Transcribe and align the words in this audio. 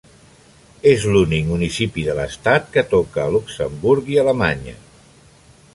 És 0.91 1.03
l'únic 1.15 1.43
municipi 1.49 2.07
de 2.07 2.15
l'estat 2.21 2.73
que 2.77 2.85
toca 2.95 3.23
al 3.27 3.37
Luxemburg 3.39 4.13
i 4.15 4.21
a 4.23 4.25
l'Alemanya. 4.29 4.77